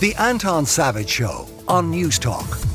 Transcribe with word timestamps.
The 0.00 0.14
Anton 0.16 0.66
Savage 0.66 1.08
Show 1.08 1.48
on 1.68 1.92
Newstalk. 1.92 2.66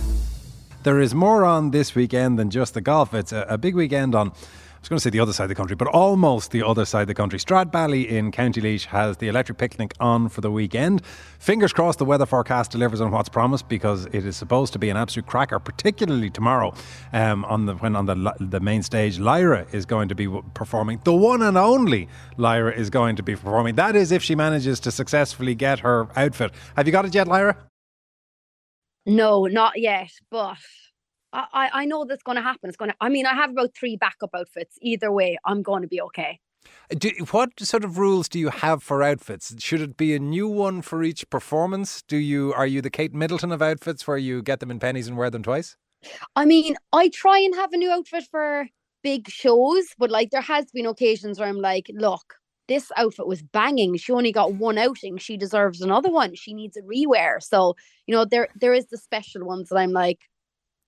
There 0.84 1.02
is 1.02 1.14
more 1.14 1.44
on 1.44 1.72
this 1.72 1.94
weekend 1.94 2.40
than 2.40 2.50
just 2.50 2.74
the 2.74 2.82
golf. 2.82 3.14
It's 3.14 3.34
a, 3.34 3.46
a 3.50 3.58
big 3.58 3.76
weekend 3.76 4.16
on 4.16 4.32
I 4.80 4.82
was 4.82 4.88
going 4.88 4.98
to 4.98 5.04
say 5.04 5.10
the 5.10 5.20
other 5.20 5.34
side 5.34 5.44
of 5.44 5.50
the 5.50 5.56
country, 5.56 5.76
but 5.76 5.90
almost 5.90 6.52
the 6.52 6.66
other 6.66 6.86
side 6.86 7.02
of 7.02 7.08
the 7.08 7.14
country. 7.14 7.38
Stradbally 7.38 8.08
in 8.08 8.32
County 8.32 8.62
Laois 8.62 8.86
has 8.86 9.18
the 9.18 9.28
electric 9.28 9.58
picnic 9.58 9.94
on 10.00 10.30
for 10.30 10.40
the 10.40 10.50
weekend. 10.50 11.02
Fingers 11.38 11.74
crossed 11.74 12.00
the 12.00 12.06
weather 12.06 12.26
forecast 12.26 12.72
delivers 12.72 13.02
on 13.02 13.12
what's 13.12 13.28
promised 13.28 13.68
because 13.68 14.06
it 14.06 14.26
is 14.26 14.38
supposed 14.38 14.72
to 14.72 14.80
be 14.80 14.90
an 14.90 14.96
absolute 14.96 15.28
cracker, 15.28 15.60
particularly 15.60 16.30
tomorrow 16.30 16.74
um, 17.12 17.44
on 17.44 17.66
the 17.66 17.76
when 17.76 17.98
on 17.98 18.06
the 18.06 18.34
the 18.40 18.62
main 18.62 18.82
stage. 18.82 19.20
Lyra 19.20 19.68
is 19.74 19.86
going 19.86 20.08
to 20.08 20.16
be 20.16 20.30
performing. 20.54 21.02
The 21.04 21.14
one 21.14 21.42
and 21.42 21.58
only 21.58 22.08
Lyra 22.38 22.72
is 22.72 22.90
going 22.90 23.18
to 23.18 23.24
be 23.24 23.36
performing. 23.36 23.76
That 23.76 23.98
is 23.98 24.14
if 24.14 24.24
she 24.24 24.34
manages 24.34 24.80
to 24.80 24.92
successfully 24.92 25.56
get 25.56 25.80
her 25.80 26.08
outfit. 26.16 26.54
Have 26.78 26.88
you 26.88 26.94
got 26.94 27.04
it 27.04 27.14
yet, 27.14 27.28
Lyra? 27.28 27.58
No, 29.06 29.46
not 29.46 29.74
yet, 29.76 30.12
but 30.32 30.58
I, 31.34 31.70
I 31.74 31.86
know 31.86 32.06
that's 32.06 32.24
going 32.24 32.38
to 32.38 32.42
happen. 32.42 32.70
It's 32.70 32.78
going 32.78 32.92
to. 32.92 32.98
I 33.02 33.10
mean, 33.10 33.26
I 33.26 33.34
have 33.34 33.52
about 33.52 33.76
three 33.76 33.98
backup 33.98 34.32
outfits. 34.34 34.78
Either 34.82 35.12
way, 35.12 35.38
I'm 35.46 35.62
going 35.62 35.82
to 35.84 35.88
be 35.88 36.02
okay. 36.02 36.40
Uh, 36.92 36.96
do, 36.98 37.12
what 37.32 37.52
sort 37.60 37.84
of 37.84 37.98
rules 37.98 38.28
do 38.28 38.40
you 38.40 38.50
have 38.50 38.82
for 38.84 39.04
outfits? 39.04 39.56
Should 39.60 39.82
it 39.82 39.98
be 39.98 40.16
a 40.16 40.20
new 40.20 40.48
one 40.48 40.82
for 40.82 41.04
each 41.04 41.30
performance? 41.30 42.02
Do 42.02 42.18
you 42.18 42.54
are 42.54 42.68
you 42.68 42.82
the 42.82 42.90
Kate 42.90 43.14
Middleton 43.14 43.52
of 43.52 43.62
outfits, 43.62 44.08
where 44.08 44.18
you 44.18 44.42
get 44.42 44.60
them 44.60 44.72
in 44.72 44.80
pennies 44.80 45.08
and 45.08 45.18
wear 45.18 45.30
them 45.30 45.44
twice? 45.44 45.78
I 46.36 46.46
mean, 46.46 46.76
I 46.94 47.10
try 47.10 47.40
and 47.40 47.54
have 47.56 47.74
a 47.74 47.78
new 47.78 47.92
outfit 47.92 48.26
for 48.30 48.68
big 49.04 49.30
shows, 49.30 49.86
but 49.98 50.10
like 50.10 50.32
there 50.32 50.42
has 50.42 50.66
been 50.72 50.86
occasions 50.86 51.40
where 51.40 51.48
I'm 51.48 51.58
like, 51.58 51.90
look, 51.94 52.36
this 52.68 52.92
outfit 52.98 53.28
was 53.28 53.42
banging. 53.42 53.98
She 53.98 54.12
only 54.12 54.32
got 54.32 54.54
one 54.54 54.78
outing. 54.78 55.18
She 55.18 55.38
deserves 55.38 55.82
another 55.82 56.10
one. 56.10 56.36
She 56.36 56.54
needs 56.54 56.78
a 56.78 56.82
rewear. 56.82 57.42
So, 57.42 57.76
you 58.06 58.16
know, 58.16 58.26
there 58.26 58.50
there 58.56 58.74
is 58.74 58.88
the 58.88 58.98
special 58.98 59.46
ones 59.46 59.70
that 59.70 59.78
I'm 59.78 59.92
like, 59.92 60.20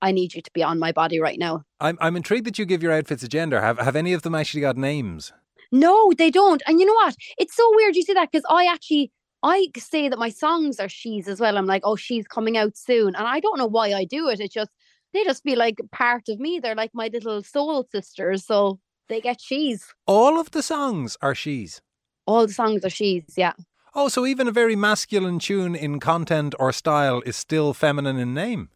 I 0.01 0.11
need 0.11 0.33
you 0.33 0.41
to 0.41 0.51
be 0.53 0.63
on 0.63 0.79
my 0.79 0.91
body 0.91 1.19
right 1.19 1.39
now. 1.39 1.63
I'm 1.79 1.97
I'm 2.01 2.15
intrigued 2.15 2.45
that 2.47 2.57
you 2.59 2.65
give 2.65 2.83
your 2.83 2.91
outfits 2.91 3.23
a 3.23 3.27
gender. 3.27 3.61
Have 3.61 3.79
have 3.79 3.95
any 3.95 4.13
of 4.13 4.21
them 4.21 4.35
actually 4.35 4.61
got 4.61 4.77
names? 4.77 5.33
No, 5.71 6.11
they 6.17 6.29
don't. 6.29 6.61
And 6.67 6.79
you 6.79 6.85
know 6.85 6.93
what? 6.93 7.15
It's 7.37 7.55
so 7.55 7.69
weird 7.75 7.95
you 7.95 8.03
say 8.03 8.13
that 8.13 8.31
because 8.31 8.45
I 8.49 8.65
actually 8.65 9.11
I 9.43 9.69
say 9.77 10.09
that 10.09 10.19
my 10.19 10.29
songs 10.29 10.79
are 10.79 10.89
she's 10.89 11.27
as 11.27 11.39
well. 11.39 11.57
I'm 11.57 11.65
like, 11.65 11.81
oh, 11.85 11.95
she's 11.95 12.27
coming 12.27 12.57
out 12.57 12.77
soon. 12.77 13.15
And 13.15 13.27
I 13.27 13.39
don't 13.39 13.57
know 13.57 13.67
why 13.67 13.93
I 13.93 14.05
do 14.05 14.27
it. 14.29 14.39
It's 14.39 14.53
just 14.53 14.71
they 15.13 15.23
just 15.23 15.43
be 15.43 15.55
like 15.55 15.79
part 15.91 16.29
of 16.29 16.39
me. 16.39 16.59
They're 16.59 16.75
like 16.75 16.91
my 16.93 17.09
little 17.11 17.43
soul 17.43 17.87
sisters. 17.91 18.45
So 18.45 18.79
they 19.09 19.21
get 19.21 19.41
she's. 19.41 19.93
All 20.05 20.39
of 20.39 20.51
the 20.51 20.63
songs 20.63 21.17
are 21.21 21.35
she's. 21.35 21.81
All 22.25 22.47
the 22.47 22.53
songs 22.53 22.85
are 22.85 22.89
she's, 22.89 23.33
yeah. 23.35 23.53
Oh, 23.93 24.07
so 24.07 24.25
even 24.25 24.47
a 24.47 24.51
very 24.51 24.75
masculine 24.75 25.39
tune 25.39 25.75
in 25.75 25.99
content 25.99 26.55
or 26.57 26.71
style 26.71 27.21
is 27.25 27.35
still 27.35 27.73
feminine 27.73 28.17
in 28.17 28.33
name. 28.33 28.69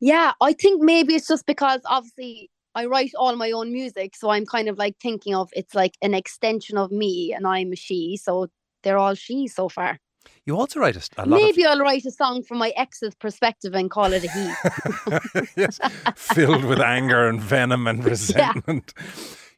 Yeah, 0.00 0.32
I 0.40 0.52
think 0.52 0.82
maybe 0.82 1.14
it's 1.14 1.28
just 1.28 1.46
because 1.46 1.80
obviously 1.86 2.50
I 2.74 2.86
write 2.86 3.12
all 3.18 3.36
my 3.36 3.50
own 3.50 3.72
music, 3.72 4.14
so 4.16 4.30
I'm 4.30 4.44
kind 4.44 4.68
of 4.68 4.76
like 4.76 4.96
thinking 5.00 5.34
of 5.34 5.48
it's 5.54 5.74
like 5.74 5.94
an 6.02 6.14
extension 6.14 6.76
of 6.76 6.92
me, 6.92 7.32
and 7.32 7.46
I'm 7.46 7.72
a 7.72 7.76
she, 7.76 8.18
so 8.22 8.48
they're 8.82 8.98
all 8.98 9.14
she 9.14 9.48
so 9.48 9.68
far. 9.68 9.98
You 10.44 10.58
also 10.58 10.80
write 10.80 10.96
a, 10.96 11.22
a 11.22 11.26
lot. 11.26 11.40
Maybe 11.40 11.64
of... 11.64 11.70
I'll 11.70 11.80
write 11.80 12.04
a 12.04 12.10
song 12.10 12.42
from 12.42 12.58
my 12.58 12.72
ex's 12.76 13.14
perspective 13.14 13.74
and 13.74 13.90
call 13.90 14.12
it 14.12 14.24
a 14.24 14.30
he. 14.30 15.50
yes, 15.56 15.80
filled 16.14 16.64
with 16.64 16.80
anger 16.80 17.26
and 17.28 17.40
venom 17.40 17.86
and 17.86 18.04
resentment. 18.12 18.92
Yeah. 18.96 19.04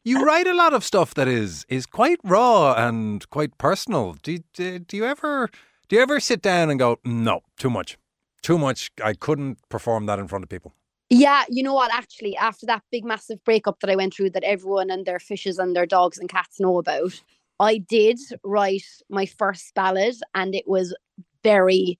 You 0.05 0.23
write 0.25 0.47
a 0.47 0.53
lot 0.53 0.73
of 0.73 0.85
stuff 0.85 1.13
that 1.15 1.27
is 1.27 1.65
is 1.67 1.85
quite 1.85 2.19
raw 2.23 2.73
and 2.73 3.29
quite 3.29 3.57
personal. 3.57 4.15
Do, 4.23 4.37
do 4.53 4.79
do 4.79 4.95
you 4.95 5.05
ever 5.05 5.49
do 5.89 5.95
you 5.97 6.01
ever 6.01 6.19
sit 6.19 6.41
down 6.41 6.69
and 6.69 6.79
go, 6.79 6.99
no, 7.03 7.41
too 7.57 7.69
much? 7.69 7.97
Too 8.41 8.57
much. 8.57 8.91
I 9.03 9.13
couldn't 9.13 9.57
perform 9.69 10.05
that 10.07 10.19
in 10.19 10.27
front 10.27 10.43
of 10.43 10.49
people. 10.49 10.73
Yeah, 11.09 11.43
you 11.49 11.63
know 11.63 11.73
what? 11.73 11.93
Actually, 11.93 12.37
after 12.37 12.65
that 12.67 12.83
big 12.91 13.03
massive 13.03 13.43
breakup 13.43 13.79
that 13.79 13.89
I 13.89 13.95
went 13.95 14.13
through, 14.13 14.29
that 14.31 14.43
everyone 14.43 14.91
and 14.91 15.05
their 15.05 15.19
fishes 15.19 15.57
and 15.57 15.75
their 15.75 15.87
dogs 15.87 16.19
and 16.19 16.29
cats 16.29 16.59
know 16.59 16.77
about, 16.77 17.19
I 17.59 17.79
did 17.79 18.19
write 18.43 18.85
my 19.09 19.25
first 19.25 19.73
ballad, 19.73 20.15
and 20.35 20.53
it 20.53 20.65
was 20.67 20.95
very 21.43 21.99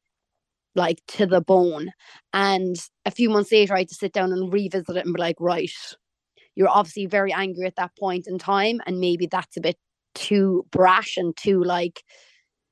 like 0.75 1.01
to 1.07 1.25
the 1.25 1.41
bone. 1.41 1.89
And 2.33 2.75
a 3.05 3.11
few 3.11 3.29
months 3.29 3.51
later, 3.51 3.73
I 3.73 3.79
had 3.79 3.89
to 3.89 3.95
sit 3.95 4.13
down 4.13 4.31
and 4.31 4.53
revisit 4.53 4.95
it 4.95 5.05
and 5.05 5.15
be 5.15 5.19
like, 5.19 5.37
right, 5.39 5.71
you're 6.55 6.69
obviously 6.69 7.07
very 7.07 7.33
angry 7.33 7.65
at 7.65 7.77
that 7.77 7.97
point 7.97 8.27
in 8.27 8.37
time, 8.37 8.79
and 8.85 8.99
maybe 8.99 9.25
that's 9.25 9.57
a 9.57 9.61
bit 9.61 9.77
too 10.13 10.65
brash 10.71 11.17
and 11.17 11.35
too 11.35 11.63
like 11.63 12.03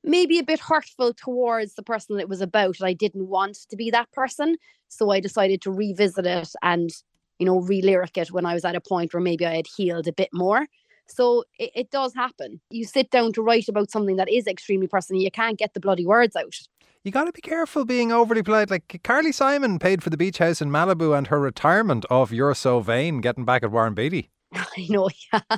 maybe 0.04 0.40
a 0.40 0.44
bit 0.44 0.60
hurtful 0.60 1.14
towards 1.14 1.76
the 1.76 1.84
person 1.84 2.20
it 2.20 2.30
was 2.30 2.42
about. 2.42 2.82
I 2.82 2.94
didn't 2.94 3.28
want 3.28 3.58
to 3.70 3.76
be 3.76 3.92
that 3.92 4.12
person. 4.12 4.58
So 4.88 5.12
I 5.12 5.20
decided 5.20 5.62
to 5.64 5.72
revisit 5.72 6.26
it 6.26 6.50
and, 6.62 6.92
you 7.40 7.46
know, 7.46 7.60
re 7.60 7.82
lyric 7.82 8.18
it 8.18 8.32
when 8.32 8.46
I 8.46 8.54
was 8.54 8.66
at 8.66 8.76
a 8.76 8.82
point 8.82 9.14
where 9.14 9.22
maybe 9.22 9.46
I 9.46 9.56
had 9.56 9.68
healed 9.68 10.08
a 10.08 10.14
bit 10.14 10.30
more. 10.34 10.66
So 11.08 11.44
it, 11.60 11.72
it 11.76 11.92
does 11.92 12.14
happen. 12.14 12.60
You 12.70 12.86
sit 12.86 13.12
down 13.12 13.34
to 13.34 13.42
write 13.42 13.68
about 13.68 13.92
something 13.92 14.18
that 14.18 14.32
is 14.32 14.48
extremely 14.48 14.88
personal, 14.88 15.22
you 15.22 15.32
can't 15.32 15.60
get 15.60 15.74
the 15.74 15.80
bloody 15.80 16.06
words 16.06 16.36
out. 16.36 16.56
You 17.04 17.12
got 17.12 17.26
to 17.26 17.32
be 17.32 17.42
careful 17.42 17.86
being 17.86 18.12
overly 18.12 18.44
polite. 18.44 18.70
Like 18.70 19.00
Carly 19.04 19.32
Simon 19.32 19.80
paid 19.80 20.04
for 20.04 20.10
the 20.10 20.18
beach 20.18 20.40
house 20.40 20.62
in 20.62 20.70
Malibu 20.70 21.18
and 21.18 21.28
her 21.28 21.40
retirement 21.40 22.06
of 22.10 22.34
You're 22.34 22.56
So 22.56 22.82
Vain, 22.82 23.22
getting 23.22 23.46
back 23.46 23.64
at 23.64 23.72
Warren 23.72 23.94
Beatty. 23.94 24.30
I 24.54 24.88
know, 24.90 25.10
yeah 25.32 25.58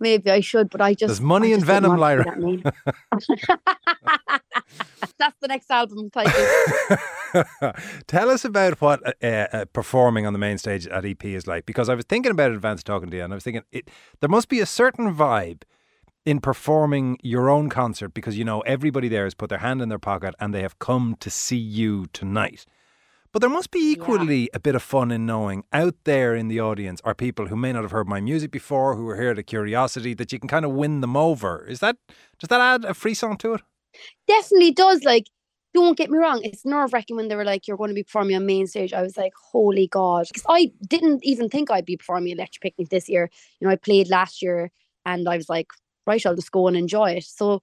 maybe 0.00 0.30
I 0.30 0.40
should, 0.40 0.70
but 0.70 0.80
I 0.80 0.94
just 0.94 1.08
there's 1.08 1.20
money 1.20 1.52
in 1.52 1.64
Venom, 1.64 1.96
Lyra. 1.96 2.24
That's 5.18 5.36
the 5.40 5.48
next 5.48 5.70
album 5.70 6.10
title. 6.10 7.72
Tell 8.06 8.30
us 8.30 8.44
about 8.44 8.80
what 8.80 9.02
uh, 9.22 9.26
uh, 9.26 9.64
performing 9.72 10.26
on 10.26 10.32
the 10.32 10.38
main 10.38 10.58
stage 10.58 10.86
at 10.86 11.04
EP 11.04 11.24
is 11.24 11.46
like, 11.46 11.66
because 11.66 11.88
I 11.88 11.94
was 11.94 12.04
thinking 12.04 12.32
about 12.32 12.50
it 12.50 12.54
advance 12.54 12.82
talking 12.82 13.10
to 13.10 13.16
you, 13.16 13.24
and 13.24 13.32
I 13.32 13.36
was 13.36 13.44
thinking 13.44 13.62
it, 13.72 13.90
there 14.20 14.28
must 14.28 14.48
be 14.48 14.60
a 14.60 14.66
certain 14.66 15.14
vibe 15.14 15.62
in 16.24 16.40
performing 16.40 17.18
your 17.22 17.48
own 17.48 17.68
concert 17.68 18.12
because 18.12 18.36
you 18.36 18.44
know 18.44 18.60
everybody 18.60 19.08
there 19.08 19.24
has 19.24 19.34
put 19.34 19.48
their 19.48 19.58
hand 19.58 19.80
in 19.80 19.88
their 19.88 19.98
pocket 19.98 20.34
and 20.38 20.54
they 20.54 20.62
have 20.62 20.78
come 20.78 21.16
to 21.20 21.30
see 21.30 21.56
you 21.56 22.06
tonight. 22.12 22.66
But 23.38 23.42
there 23.42 23.54
must 23.54 23.70
be 23.70 23.92
equally 23.92 24.40
yeah. 24.40 24.54
a 24.54 24.58
bit 24.58 24.74
of 24.74 24.82
fun 24.82 25.12
in 25.12 25.24
knowing 25.24 25.62
out 25.72 25.94
there 26.02 26.34
in 26.34 26.48
the 26.48 26.58
audience 26.58 27.00
are 27.04 27.14
people 27.14 27.46
who 27.46 27.54
may 27.54 27.72
not 27.72 27.82
have 27.82 27.92
heard 27.92 28.08
my 28.08 28.20
music 28.20 28.50
before, 28.50 28.96
who 28.96 29.08
are 29.10 29.14
here 29.14 29.30
out 29.30 29.38
of 29.38 29.46
curiosity, 29.46 30.12
that 30.14 30.32
you 30.32 30.40
can 30.40 30.48
kind 30.48 30.64
of 30.64 30.72
win 30.72 31.02
them 31.02 31.16
over. 31.16 31.64
Is 31.64 31.78
that 31.78 31.98
does 32.40 32.48
that 32.48 32.60
add 32.60 32.84
a 32.84 32.94
frisson 32.94 33.36
to 33.36 33.54
it? 33.54 33.60
Definitely 34.26 34.72
does. 34.72 35.04
Like, 35.04 35.28
don't 35.72 35.96
get 35.96 36.10
me 36.10 36.18
wrong, 36.18 36.40
it's 36.42 36.66
nerve 36.66 36.92
wracking 36.92 37.14
when 37.14 37.28
they 37.28 37.36
were 37.36 37.44
like, 37.44 37.68
You're 37.68 37.76
going 37.76 37.90
to 37.90 37.94
be 37.94 38.02
performing 38.02 38.34
on 38.34 38.44
main 38.44 38.66
stage. 38.66 38.92
I 38.92 39.02
was 39.02 39.16
like, 39.16 39.34
Holy 39.52 39.86
God. 39.86 40.26
Because 40.26 40.44
I 40.48 40.72
didn't 40.88 41.20
even 41.22 41.48
think 41.48 41.70
I'd 41.70 41.84
be 41.84 41.96
performing 41.96 42.32
at 42.32 42.38
Electric 42.38 42.60
Picnic 42.60 42.88
this 42.88 43.08
year. 43.08 43.30
You 43.60 43.68
know, 43.68 43.72
I 43.72 43.76
played 43.76 44.10
last 44.10 44.42
year 44.42 44.72
and 45.06 45.28
I 45.28 45.36
was 45.36 45.48
like, 45.48 45.68
Right, 46.08 46.26
I'll 46.26 46.34
just 46.34 46.50
go 46.50 46.66
and 46.66 46.76
enjoy 46.76 47.12
it. 47.12 47.22
So 47.24 47.60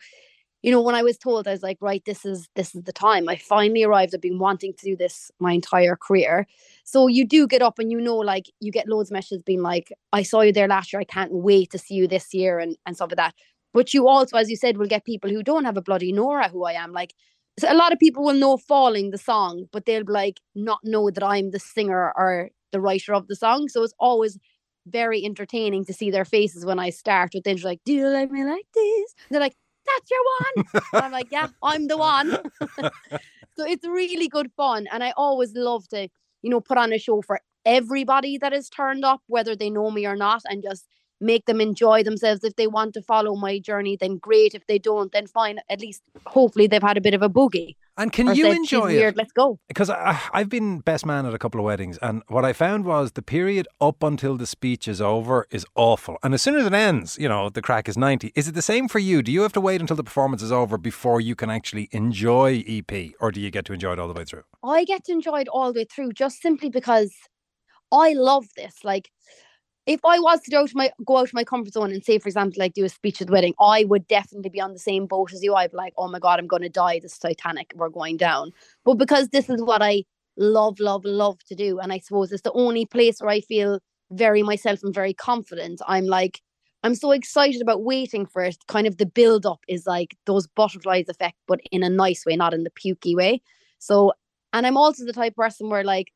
you 0.66 0.72
know, 0.72 0.82
when 0.82 0.96
I 0.96 1.04
was 1.04 1.16
told, 1.16 1.48
I 1.48 1.52
was 1.52 1.62
like, 1.62 1.78
right, 1.80 2.04
this 2.06 2.26
is 2.26 2.50
this 2.56 2.74
is 2.74 2.82
the 2.86 2.92
time. 2.92 3.30
I 3.30 3.36
finally 3.36 3.84
arrived. 3.84 4.16
I've 4.16 4.22
been 4.22 4.40
wanting 4.40 4.74
to 4.74 4.84
do 4.84 4.96
this 4.96 5.30
my 5.38 5.52
entire 5.52 5.96
career. 5.96 6.48
So 6.84 7.06
you 7.06 7.24
do 7.24 7.46
get 7.46 7.62
up 7.62 7.78
and 7.78 7.92
you 7.92 8.02
know, 8.02 8.18
like 8.18 8.48
you 8.62 8.72
get 8.72 8.88
loads 8.88 9.12
of 9.12 9.14
messages 9.14 9.44
being 9.44 9.62
like, 9.62 9.94
I 10.12 10.24
saw 10.24 10.42
you 10.42 10.52
there 10.52 10.68
last 10.68 10.92
year. 10.92 11.00
I 11.00 11.04
can't 11.04 11.32
wait 11.32 11.70
to 11.70 11.78
see 11.78 11.94
you 11.94 12.08
this 12.08 12.34
year 12.34 12.58
and, 12.58 12.76
and 12.88 12.96
stuff 12.96 13.12
like 13.12 13.18
that. 13.18 13.36
But 13.76 13.94
you 13.94 14.08
also, 14.08 14.38
as 14.38 14.50
you 14.50 14.56
said, 14.56 14.78
will 14.78 14.88
get 14.88 15.06
people 15.06 15.30
who 15.30 15.44
don't 15.44 15.66
have 15.66 15.78
a 15.78 15.84
bloody 15.84 16.12
Nora 16.12 16.50
who 16.50 16.66
I 16.66 16.74
am. 16.74 16.94
Like 16.94 17.14
so 17.60 17.72
a 17.72 17.76
lot 17.76 17.94
of 17.94 18.00
people 18.00 18.24
will 18.24 18.34
know 18.34 18.58
falling 18.58 19.12
the 19.12 19.20
song, 19.20 19.68
but 19.72 19.86
they'll 19.86 20.04
be 20.04 20.14
like 20.14 20.42
not 20.56 20.80
know 20.84 21.12
that 21.12 21.24
I'm 21.24 21.52
the 21.52 21.60
singer 21.60 22.12
or 22.18 22.50
the 22.72 22.82
writer 22.82 23.14
of 23.14 23.28
the 23.28 23.36
song. 23.36 23.70
So 23.70 23.84
it's 23.84 23.94
always 24.00 24.40
very 24.88 25.24
entertaining 25.24 25.86
to 25.86 25.94
see 25.94 26.10
their 26.10 26.26
faces 26.26 26.66
when 26.66 26.80
I 26.80 26.90
start 26.90 27.36
with 27.36 27.44
things 27.44 27.64
like, 27.64 27.82
Do 27.86 27.94
you 27.94 28.10
like 28.10 28.32
me 28.32 28.44
like 28.44 28.66
this? 28.74 29.14
And 29.30 29.36
they're 29.36 29.42
like, 29.42 29.56
that's 29.86 30.12
your 30.12 30.20
one. 30.40 31.04
I'm 31.04 31.12
like, 31.12 31.28
yeah, 31.32 31.48
I'm 31.64 31.88
the 31.88 31.98
one. 31.98 32.38
so 33.58 33.66
it's 33.66 33.86
really 33.86 34.28
good 34.28 34.52
fun. 34.56 34.88
And 34.92 35.04
I 35.04 35.12
always 35.18 35.54
love 35.56 35.88
to, 35.90 36.08
you 36.42 36.50
know, 36.50 36.62
put 36.62 36.78
on 36.78 36.94
a 36.94 36.98
show 36.98 37.22
for 37.22 37.40
everybody 37.66 38.38
that 38.38 38.54
is 38.54 38.70
turned 38.70 39.04
up, 39.04 39.22
whether 39.28 39.56
they 39.56 39.70
know 39.70 39.92
me 39.92 40.06
or 40.06 40.16
not, 40.16 40.44
and 40.46 40.64
just 40.64 40.88
make 41.22 41.46
them 41.46 41.62
enjoy 41.62 42.04
themselves. 42.04 42.44
If 42.44 42.56
they 42.56 42.68
want 42.68 42.94
to 42.96 43.02
follow 43.02 43.36
my 43.36 43.60
journey, 43.60 43.98
then 44.00 44.18
great. 44.18 44.54
If 44.54 44.68
they 44.68 44.80
don't, 44.80 45.12
then 45.12 45.28
fine. 45.28 45.60
At 45.70 45.82
least 45.82 46.02
hopefully 46.26 46.68
they've 46.68 46.82
had 46.82 46.98
a 46.98 47.02
bit 47.02 47.14
of 47.14 47.22
a 47.22 47.30
boogie. 47.30 47.76
And 47.98 48.12
can 48.12 48.28
you 48.36 48.44
said, 48.44 48.56
enjoy 48.58 48.92
it? 48.92 48.98
Weird, 48.98 49.16
let's 49.16 49.32
go. 49.32 49.58
Because 49.68 49.90
I've 49.90 50.50
been 50.50 50.80
best 50.80 51.06
man 51.06 51.26
at 51.26 51.34
a 51.34 51.38
couple 51.38 51.62
of 51.62 51.66
weddings, 51.66 51.98
and 52.02 52.24
what 52.28 52.44
I 52.44 52.52
found 52.52 52.84
was 52.84 53.14
the 53.14 53.22
period 53.22 53.68
up 53.80 54.04
until 54.04 54.36
the 54.36 54.46
speech 54.46 54.88
is 54.88 55.02
over 55.02 55.48
is 55.50 55.66
awful. 55.76 56.18
And 56.22 56.34
as 56.34 56.42
soon 56.42 56.56
as 56.56 56.66
it 56.66 56.74
ends, 56.74 57.18
you 57.18 57.30
know, 57.30 57.50
the 57.50 57.62
craic 57.62 57.88
is 57.88 57.98
90. 57.98 58.34
Is 58.36 58.48
it 58.50 58.54
the 58.54 58.62
same 58.62 58.90
for 58.90 59.00
you? 59.00 59.22
Do 59.22 59.32
you 59.32 59.44
have 59.44 59.54
to 59.54 59.62
wait 59.62 59.80
until 59.80 59.96
the 59.96 60.04
performance 60.04 60.42
is 60.42 60.52
over 60.52 60.78
before 60.78 61.22
you 61.22 61.36
can 61.36 61.50
actually 61.50 61.88
enjoy 61.92 62.64
EP, 62.68 63.14
or 63.22 63.32
do 63.32 63.40
you 63.40 63.50
get 63.50 63.64
to 63.66 63.74
enjoy 63.74 63.94
it 63.94 64.00
all 64.00 64.10
the 64.10 64.14
way 64.14 64.26
through? 64.26 64.44
I 64.64 64.84
get 64.84 65.06
to 65.06 65.14
enjoy 65.14 65.42
it 65.42 65.48
all 65.48 65.72
the 65.72 65.80
way 65.80 65.86
through 65.86 66.12
just 66.14 66.42
simply 66.42 66.70
because 66.70 67.14
I 67.92 68.14
love 68.14 68.46
this. 68.58 68.84
Like, 68.84 69.10
if 69.86 70.04
I 70.04 70.20
was 70.20 70.42
to 70.42 70.52
go 70.52 70.62
out 70.62 70.72
my 70.74 70.92
go 71.06 71.18
out 71.18 71.28
of 71.28 71.34
my 71.34 71.44
comfort 71.44 71.74
zone 71.74 71.92
and 71.92 72.04
say, 72.04 72.18
for 72.18 72.28
example, 72.28 72.60
like 72.60 72.74
do 72.74 72.86
a 72.86 72.90
speech 72.90 73.22
at 73.22 73.28
the 73.28 73.34
wedding, 73.34 73.54
I 73.60 73.84
would 73.86 74.08
definitely 74.08 74.50
be 74.50 74.62
on 74.62 74.74
the 74.74 74.80
same 74.80 75.06
boat 75.06 75.32
as 75.34 75.44
you. 75.44 75.54
I'd 75.54 75.72
be 75.72 75.78
like, 75.78 75.94
oh 75.98 76.08
my 76.08 76.20
god, 76.20 76.40
I'm 76.40 76.48
going 76.48 76.64
to 76.64 76.70
die. 76.70 77.00
This 77.00 77.18
Titanic, 77.20 77.72
we're 77.76 77.90
going 77.90 78.18
down. 78.18 78.52
But 78.84 78.96
because 78.96 79.30
this 79.30 79.50
is 79.50 79.62
what 79.62 79.82
I 79.82 80.04
love, 80.38 80.80
love, 80.80 81.06
love 81.06 81.44
to 81.46 81.56
do, 81.56 81.80
and 81.80 81.94
I 81.94 82.00
suppose 82.00 82.32
it's 82.32 82.42
the 82.42 82.52
only 82.54 82.86
place 82.86 83.20
where 83.20 83.30
I 83.30 83.42
feel 83.42 83.80
very 84.12 84.44
myself 84.44 84.82
and 84.84 84.94
very 84.94 85.14
confident. 85.14 85.82
I'm 85.88 86.06
like, 86.06 86.42
I'm 86.84 86.96
so 86.96 87.12
excited 87.12 87.62
about 87.62 87.84
waiting 87.84 88.26
for 88.26 88.44
it. 88.44 88.58
Kind 88.68 88.88
of 88.88 88.98
the 88.98 89.06
build 89.06 89.46
up 89.46 89.60
is 89.68 89.88
like 89.88 90.16
those 90.26 90.48
butterflies 90.48 91.10
effect, 91.10 91.38
but 91.48 91.60
in 91.72 91.84
a 91.84 91.90
nice 91.90 92.26
way, 92.26 92.36
not 92.36 92.54
in 92.54 92.64
the 92.64 92.72
pukey 92.72 93.16
way. 93.16 93.42
So, 93.80 94.14
and 94.54 94.66
I'm 94.66 94.78
also 94.78 95.06
the 95.06 95.14
type 95.14 95.34
of 95.34 95.38
person 95.38 95.70
where 95.70 95.84
like 95.84 96.12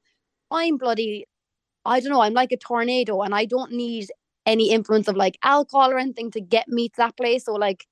I'm 0.51 0.77
bloody 0.77 1.25
I 1.89 1.99
don't 1.99 2.11
know, 2.11 2.21
I'm 2.21 2.33
like 2.33 2.51
a 2.51 2.57
tornado 2.57 3.21
and 3.21 3.33
I 3.33 3.45
don't 3.45 3.71
need 3.71 4.09
any 4.45 4.71
influence 4.71 5.07
of 5.07 5.15
like 5.15 5.37
alcohol 5.43 5.91
or 5.91 5.97
anything 5.97 6.31
to 6.31 6.41
get 6.41 6.67
me 6.67 6.89
to 6.89 6.95
that 6.97 7.17
place. 7.17 7.45
So 7.45 7.53
like 7.53 7.87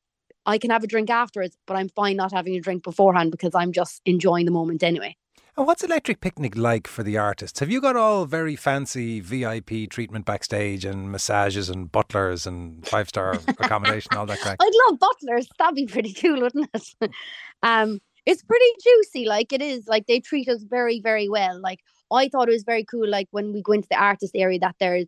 I 0.45 0.57
can 0.57 0.69
have 0.69 0.83
a 0.83 0.88
drink 0.88 1.09
afterwards, 1.09 1.57
but 1.65 1.75
I'm 1.75 1.89
fine 1.89 2.15
not 2.15 2.31
having 2.31 2.55
a 2.55 2.61
drink 2.61 2.83
beforehand 2.83 3.31
because 3.31 3.55
I'm 3.55 3.71
just 3.71 4.01
enjoying 4.05 4.45
the 4.45 4.51
moment 4.51 4.83
anyway. 4.83 5.17
And 5.57 5.65
what's 5.65 5.83
Electric 5.83 6.21
Picnic 6.21 6.55
like 6.55 6.85
for 6.85 7.01
the 7.01 7.17
artists? 7.17 7.59
Have 7.61 7.71
you 7.71 7.81
got 7.81 7.95
all 7.95 8.25
very 8.25 8.55
fancy 8.55 9.19
VIP 9.19 9.89
treatment 9.89 10.23
backstage 10.25 10.85
and 10.85 11.11
massages 11.11 11.67
and 11.67 11.91
butlers 11.91 12.45
and 12.45 12.88
five 12.88 13.09
star 13.09 13.33
accommodation, 13.47 14.15
all 14.15 14.27
that 14.27 14.39
craic? 14.39 14.57
I'd 14.61 14.71
love 14.88 14.99
butlers. 14.99 15.47
That'd 15.57 15.73
be 15.73 15.88
pretty 15.88 16.13
cool, 16.13 16.41
wouldn't 16.41 16.69
it? 16.75 17.11
um, 17.63 17.99
it's 18.27 18.44
pretty 18.44 18.65
juicy. 18.83 19.25
Like 19.25 19.53
it 19.53 19.62
is. 19.62 19.88
Like 19.88 20.06
they 20.06 20.19
treat 20.19 20.50
us 20.50 20.62
very, 20.63 21.00
very 21.00 21.29
well. 21.29 21.59
Like 21.59 21.79
I 22.12 22.27
thought 22.27 22.50
it 22.50 22.51
was 22.53 22.63
very 22.63 22.83
cool, 22.83 23.07
like 23.09 23.27
when 23.31 23.53
we 23.53 23.62
go 23.62 23.71
into 23.71 23.88
the 23.89 24.00
artist 24.00 24.33
area, 24.35 24.59
that 24.59 24.75
there's 24.79 25.07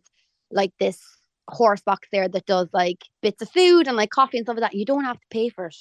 like 0.50 0.72
this 0.80 0.98
horse 1.48 1.82
box 1.82 2.08
there 2.12 2.28
that 2.28 2.46
does 2.46 2.68
like 2.72 3.04
bits 3.22 3.42
of 3.42 3.50
food 3.50 3.86
and 3.86 3.96
like 3.96 4.10
coffee 4.10 4.38
and 4.38 4.46
stuff 4.46 4.56
like 4.56 4.72
that. 4.72 4.76
You 4.76 4.86
don't 4.86 5.04
have 5.04 5.20
to 5.20 5.26
pay 5.30 5.50
for 5.50 5.66
it. 5.66 5.76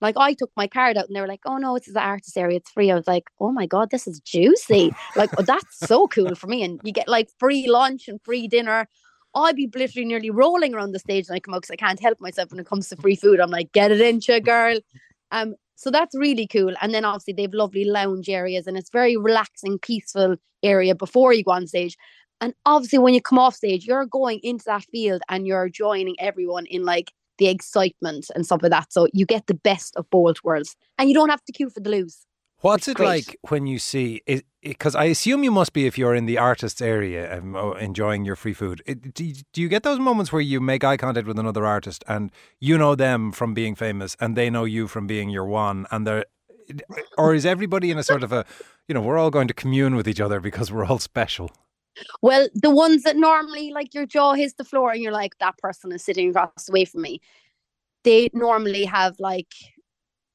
Like 0.00 0.16
I 0.16 0.34
took 0.34 0.50
my 0.56 0.68
card 0.68 0.96
out 0.96 1.06
and 1.06 1.16
they 1.16 1.20
were 1.20 1.26
like, 1.26 1.40
"Oh 1.46 1.56
no, 1.56 1.74
it's 1.74 1.92
the 1.92 2.00
artist 2.00 2.36
area. 2.36 2.58
It's 2.58 2.70
free." 2.70 2.90
I 2.92 2.94
was 2.94 3.08
like, 3.08 3.24
"Oh 3.40 3.50
my 3.50 3.66
god, 3.66 3.90
this 3.90 4.06
is 4.06 4.20
juicy! 4.20 4.92
Like 5.16 5.30
oh, 5.36 5.42
that's 5.42 5.78
so 5.78 6.06
cool 6.06 6.34
for 6.36 6.46
me." 6.46 6.62
And 6.62 6.80
you 6.84 6.92
get 6.92 7.08
like 7.08 7.28
free 7.40 7.68
lunch 7.68 8.06
and 8.06 8.20
free 8.22 8.46
dinner. 8.46 8.86
I'd 9.34 9.56
be 9.56 9.68
literally 9.74 10.06
nearly 10.06 10.30
rolling 10.30 10.74
around 10.74 10.92
the 10.92 11.00
stage 11.00 11.26
and 11.28 11.34
I 11.34 11.40
come 11.40 11.54
out 11.54 11.62
because 11.62 11.72
I 11.72 11.76
can't 11.76 12.00
help 12.00 12.20
myself 12.20 12.50
when 12.52 12.60
it 12.60 12.66
comes 12.66 12.88
to 12.90 12.96
free 12.96 13.16
food. 13.16 13.40
I'm 13.40 13.50
like, 13.50 13.72
"Get 13.72 13.90
it 13.90 14.00
in, 14.00 14.20
you 14.28 14.40
girl." 14.40 14.78
Um, 15.32 15.54
so 15.76 15.90
that's 15.90 16.14
really 16.16 16.46
cool. 16.46 16.74
And 16.80 16.94
then 16.94 17.04
obviously 17.04 17.34
they 17.34 17.42
have 17.42 17.54
lovely 17.54 17.84
lounge 17.84 18.28
areas 18.28 18.66
and 18.66 18.76
it's 18.76 18.90
very 18.90 19.16
relaxing, 19.16 19.78
peaceful 19.78 20.36
area 20.62 20.94
before 20.94 21.32
you 21.32 21.44
go 21.44 21.52
on 21.52 21.66
stage. 21.66 21.96
And 22.40 22.54
obviously 22.66 22.98
when 22.98 23.14
you 23.14 23.22
come 23.22 23.38
off 23.38 23.54
stage, 23.54 23.86
you're 23.86 24.06
going 24.06 24.40
into 24.42 24.64
that 24.66 24.84
field 24.84 25.22
and 25.28 25.46
you're 25.46 25.68
joining 25.68 26.16
everyone 26.20 26.66
in 26.66 26.84
like 26.84 27.12
the 27.38 27.48
excitement 27.48 28.26
and 28.34 28.44
stuff 28.44 28.62
like 28.62 28.70
that. 28.70 28.92
So 28.92 29.08
you 29.12 29.26
get 29.26 29.46
the 29.46 29.54
best 29.54 29.96
of 29.96 30.08
both 30.10 30.36
worlds. 30.44 30.76
And 30.98 31.08
you 31.08 31.14
don't 31.14 31.30
have 31.30 31.44
to 31.44 31.52
queue 31.52 31.70
for 31.70 31.80
the 31.80 31.90
loose. 31.90 32.24
What's 32.64 32.88
it 32.88 32.96
great. 32.96 33.06
like 33.06 33.36
when 33.50 33.66
you 33.66 33.78
see 33.78 34.22
it? 34.24 34.46
Because 34.62 34.94
I 34.94 35.04
assume 35.04 35.44
you 35.44 35.50
must 35.50 35.74
be 35.74 35.84
if 35.84 35.98
you're 35.98 36.14
in 36.14 36.24
the 36.24 36.38
artists 36.38 36.80
area 36.80 37.36
um, 37.36 37.54
enjoying 37.78 38.24
your 38.24 38.36
free 38.36 38.54
food. 38.54 38.80
It, 38.86 39.12
do, 39.12 39.22
you, 39.22 39.34
do 39.52 39.60
you 39.60 39.68
get 39.68 39.82
those 39.82 39.98
moments 39.98 40.32
where 40.32 40.40
you 40.40 40.62
make 40.62 40.82
eye 40.82 40.96
contact 40.96 41.26
with 41.26 41.38
another 41.38 41.66
artist 41.66 42.02
and 42.08 42.32
you 42.60 42.78
know 42.78 42.94
them 42.94 43.32
from 43.32 43.52
being 43.52 43.74
famous 43.74 44.16
and 44.18 44.34
they 44.34 44.48
know 44.48 44.64
you 44.64 44.88
from 44.88 45.06
being 45.06 45.28
your 45.28 45.44
one 45.44 45.86
and 45.90 46.06
they're 46.06 46.24
or 47.18 47.34
is 47.34 47.44
everybody 47.44 47.90
in 47.90 47.98
a 47.98 48.02
sort 48.02 48.22
of 48.22 48.32
a 48.32 48.46
you 48.88 48.94
know 48.94 49.02
we're 49.02 49.18
all 49.18 49.30
going 49.30 49.48
to 49.48 49.52
commune 49.52 49.94
with 49.94 50.08
each 50.08 50.20
other 50.20 50.40
because 50.40 50.72
we're 50.72 50.86
all 50.86 50.98
special 50.98 51.50
well 52.22 52.48
the 52.54 52.70
ones 52.70 53.02
that 53.02 53.16
normally 53.16 53.72
like 53.72 53.92
your 53.92 54.06
jaw 54.06 54.32
hits 54.32 54.54
the 54.54 54.64
floor 54.64 54.90
and 54.90 55.02
you're 55.02 55.12
like 55.12 55.36
that 55.38 55.58
person 55.58 55.92
is 55.92 56.02
sitting 56.02 56.30
across 56.30 56.66
away 56.70 56.86
from 56.86 57.02
me 57.02 57.20
they 58.04 58.30
normally 58.32 58.86
have 58.86 59.20
like 59.20 59.52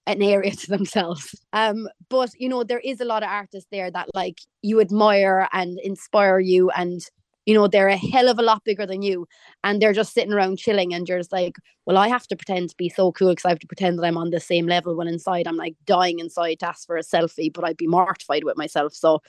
an 0.07 0.21
area 0.21 0.51
to 0.55 0.67
themselves. 0.67 1.35
Um, 1.53 1.87
but 2.09 2.31
you 2.37 2.49
know, 2.49 2.63
there 2.63 2.79
is 2.79 3.01
a 3.01 3.05
lot 3.05 3.23
of 3.23 3.29
artists 3.29 3.69
there 3.71 3.91
that 3.91 4.09
like 4.13 4.39
you 4.61 4.81
admire 4.81 5.47
and 5.53 5.79
inspire 5.79 6.39
you 6.39 6.69
and 6.71 7.01
you 7.45 7.55
know, 7.55 7.67
they're 7.67 7.87
a 7.87 7.97
hell 7.97 8.29
of 8.29 8.37
a 8.37 8.43
lot 8.43 8.63
bigger 8.63 8.85
than 8.85 9.01
you 9.01 9.25
and 9.63 9.81
they're 9.81 9.93
just 9.93 10.13
sitting 10.13 10.33
around 10.33 10.59
chilling 10.59 10.93
and 10.93 11.09
you're 11.09 11.17
just 11.17 11.31
like, 11.31 11.55
well, 11.87 11.97
I 11.97 12.07
have 12.07 12.27
to 12.27 12.35
pretend 12.35 12.69
to 12.69 12.75
be 12.77 12.89
so 12.89 13.11
cool 13.11 13.29
because 13.29 13.45
I 13.45 13.49
have 13.49 13.59
to 13.59 13.67
pretend 13.67 13.97
that 13.97 14.05
I'm 14.05 14.17
on 14.17 14.29
the 14.29 14.39
same 14.39 14.67
level 14.67 14.95
when 14.95 15.07
inside 15.07 15.47
I'm 15.47 15.55
like 15.55 15.75
dying 15.85 16.19
inside 16.19 16.59
to 16.59 16.67
ask 16.67 16.85
for 16.85 16.95
a 16.95 17.01
selfie, 17.01 17.51
but 17.51 17.63
I'd 17.63 17.75
be 17.75 17.87
mortified 17.87 18.43
with 18.43 18.55
myself. 18.55 18.93
So 18.93 19.23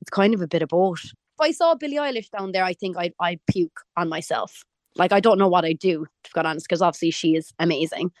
it's 0.00 0.10
kind 0.10 0.34
of 0.34 0.40
a 0.40 0.46
bit 0.46 0.62
of 0.62 0.68
both. 0.68 1.02
If 1.02 1.40
I 1.40 1.50
saw 1.50 1.74
Billie 1.74 1.96
Eilish 1.96 2.30
down 2.30 2.52
there, 2.52 2.62
I 2.62 2.74
think 2.74 2.96
I'd, 2.96 3.14
I'd 3.18 3.40
puke 3.50 3.80
on 3.96 4.08
myself. 4.08 4.62
Like, 4.94 5.12
I 5.12 5.18
don't 5.18 5.38
know 5.38 5.48
what 5.48 5.64
I'd 5.64 5.80
do, 5.80 6.06
to 6.24 6.30
be 6.32 6.40
honest, 6.40 6.68
because 6.68 6.80
obviously 6.80 7.10
she 7.10 7.34
is 7.34 7.52
amazing. 7.58 8.12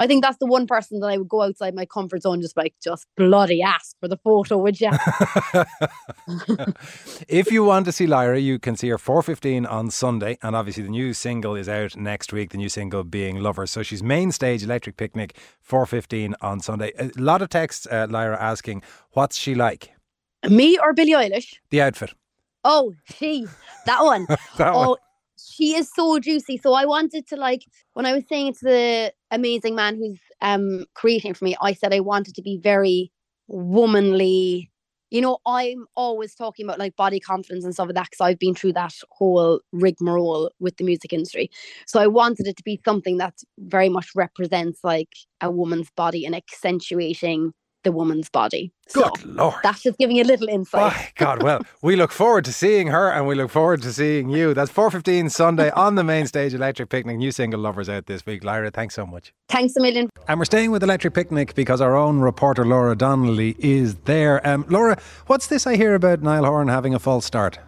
I 0.00 0.06
think 0.06 0.22
that's 0.22 0.38
the 0.38 0.46
one 0.46 0.66
person 0.66 1.00
that 1.00 1.08
I 1.08 1.16
would 1.16 1.28
go 1.28 1.42
outside 1.42 1.74
my 1.74 1.84
comfort 1.84 2.22
zone, 2.22 2.40
just 2.40 2.56
like, 2.56 2.74
just 2.82 3.06
bloody 3.16 3.62
ask 3.62 3.96
for 3.98 4.06
the 4.06 4.16
photo, 4.16 4.56
would 4.58 4.80
you? 4.80 4.90
if 7.28 7.50
you 7.50 7.64
want 7.64 7.84
to 7.86 7.92
see 7.92 8.06
Lyra, 8.06 8.38
you 8.38 8.60
can 8.60 8.76
see 8.76 8.88
her 8.90 8.98
4.15 8.98 9.70
on 9.70 9.90
Sunday. 9.90 10.38
And 10.40 10.54
obviously 10.54 10.84
the 10.84 10.90
new 10.90 11.12
single 11.12 11.56
is 11.56 11.68
out 11.68 11.96
next 11.96 12.32
week, 12.32 12.50
the 12.50 12.58
new 12.58 12.68
single 12.68 13.02
being 13.02 13.40
Lover. 13.40 13.66
So 13.66 13.82
she's 13.82 14.02
main 14.02 14.30
stage 14.30 14.62
Electric 14.62 14.96
Picnic, 14.96 15.36
4.15 15.68 16.34
on 16.40 16.60
Sunday. 16.60 16.92
A 16.98 17.10
lot 17.16 17.42
of 17.42 17.48
texts, 17.48 17.88
uh, 17.90 18.06
Lyra, 18.08 18.40
asking, 18.40 18.82
what's 19.12 19.36
she 19.36 19.56
like? 19.56 19.90
Me 20.48 20.78
or 20.78 20.92
Billie 20.92 21.12
Eilish? 21.12 21.56
The 21.70 21.82
outfit. 21.82 22.14
Oh, 22.62 22.94
she, 23.16 23.46
that 23.86 24.04
one. 24.04 24.26
that 24.58 24.74
oh, 24.74 24.90
one 24.90 24.98
she 25.58 25.74
is 25.74 25.90
so 25.94 26.18
juicy. 26.20 26.56
So 26.56 26.74
I 26.74 26.86
wanted 26.86 27.26
to 27.28 27.36
like 27.36 27.64
when 27.94 28.06
I 28.06 28.12
was 28.12 28.24
saying 28.28 28.54
to 28.54 28.64
the 28.64 29.12
amazing 29.30 29.74
man 29.74 29.96
who's 29.96 30.20
um 30.40 30.86
creating 30.94 31.34
for 31.34 31.44
me, 31.44 31.56
I 31.60 31.72
said 31.72 31.92
I 31.92 32.00
wanted 32.00 32.34
to 32.36 32.42
be 32.42 32.58
very 32.62 33.10
womanly. 33.48 34.70
You 35.10 35.22
know, 35.22 35.38
I'm 35.46 35.86
always 35.96 36.34
talking 36.34 36.66
about 36.66 36.78
like 36.78 36.94
body 36.94 37.18
confidence 37.18 37.64
and 37.64 37.72
stuff 37.72 37.86
like 37.86 37.94
that 37.94 38.08
because 38.10 38.24
I've 38.24 38.38
been 38.38 38.54
through 38.54 38.74
that 38.74 38.92
whole 39.10 39.60
rigmarole 39.72 40.50
with 40.60 40.76
the 40.76 40.84
music 40.84 41.12
industry. 41.14 41.50
So 41.86 41.98
I 41.98 42.06
wanted 42.06 42.46
it 42.46 42.58
to 42.58 42.62
be 42.62 42.80
something 42.84 43.16
that 43.16 43.34
very 43.58 43.88
much 43.88 44.10
represents 44.14 44.80
like 44.84 45.08
a 45.40 45.50
woman's 45.50 45.90
body 45.96 46.26
and 46.26 46.36
accentuating 46.36 47.52
the 47.84 47.92
woman's 47.92 48.28
body. 48.28 48.72
Good 48.92 49.04
so 49.04 49.28
Lord. 49.28 49.54
That's 49.62 49.82
just 49.82 49.98
giving 49.98 50.16
you 50.16 50.22
a 50.22 50.24
little 50.24 50.48
insight. 50.48 50.92
My 50.92 51.08
God, 51.16 51.42
well, 51.42 51.60
we 51.82 51.96
look 51.96 52.10
forward 52.10 52.44
to 52.46 52.52
seeing 52.52 52.88
her 52.88 53.10
and 53.10 53.26
we 53.26 53.34
look 53.34 53.50
forward 53.50 53.82
to 53.82 53.92
seeing 53.92 54.30
you. 54.30 54.54
That's 54.54 54.70
4.15 54.70 55.30
Sunday 55.30 55.70
on 55.70 55.94
the 55.94 56.04
main 56.04 56.26
stage, 56.26 56.54
Electric 56.54 56.88
Picnic. 56.88 57.18
New 57.18 57.32
single 57.32 57.60
Lovers 57.60 57.88
out 57.88 58.06
this 58.06 58.24
week. 58.24 58.44
Lyra, 58.44 58.70
thanks 58.70 58.94
so 58.94 59.06
much. 59.06 59.32
Thanks 59.48 59.76
a 59.76 59.80
million. 59.80 60.08
And 60.26 60.38
we're 60.38 60.46
staying 60.46 60.70
with 60.70 60.82
Electric 60.82 61.14
Picnic 61.14 61.54
because 61.54 61.80
our 61.80 61.96
own 61.96 62.20
reporter 62.20 62.64
Laura 62.64 62.96
Donnelly 62.96 63.56
is 63.58 63.94
there. 64.04 64.46
Um, 64.46 64.64
Laura, 64.68 64.98
what's 65.26 65.46
this 65.46 65.66
I 65.66 65.76
hear 65.76 65.94
about 65.94 66.22
Niall 66.22 66.44
Horan 66.44 66.68
having 66.68 66.94
a 66.94 66.98
false 66.98 67.24
start? 67.24 67.58